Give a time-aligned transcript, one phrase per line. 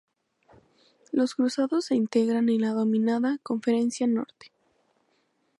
[1.11, 4.47] Los Cruzados se integran en la denominada "Conferencia Norte".